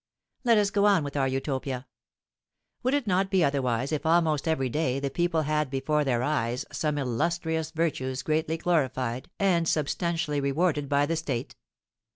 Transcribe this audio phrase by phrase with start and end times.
[0.43, 1.85] Let us go on with our utopia.
[2.81, 6.65] Would it not be otherwise if almost every day the people had before their eyes
[6.71, 11.55] some illustrious virtues greatly glorified and substantially rewarded by the state?